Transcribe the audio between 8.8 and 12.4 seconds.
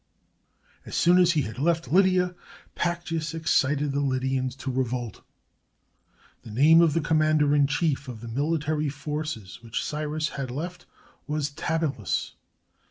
forces which Cyrus had left was Tabalus.